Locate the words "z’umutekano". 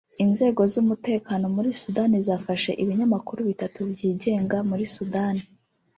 0.71-1.45